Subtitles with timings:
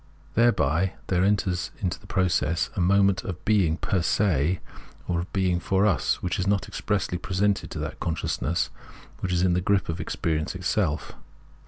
[0.33, 4.59] Thereby there enters into its process a moment of being per se
[5.07, 8.71] or of beiag for us, which is not expressly presented to that consciousness
[9.19, 11.11] which is in the grip of experience itself.